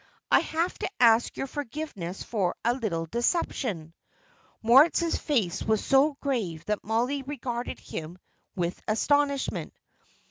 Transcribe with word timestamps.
I 0.31 0.39
have 0.39 0.75
to 0.79 0.89
ask 0.99 1.37
your 1.37 1.45
forgiveness 1.45 2.23
for 2.23 2.55
a 2.65 2.73
little 2.73 3.05
deception." 3.05 3.93
Moritz's 4.63 5.15
face 5.15 5.61
was 5.61 5.85
so 5.85 6.17
grave 6.21 6.65
that 6.65 6.83
Mollie 6.83 7.21
regarded 7.21 7.79
him 7.79 8.17
with 8.55 8.81
astonishment. 8.87 9.75